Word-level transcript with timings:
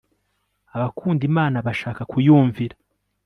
abakunda 0.75 1.23
imana 1.29 1.57
bashaka 1.67 2.01
kuyumvira 2.11 2.75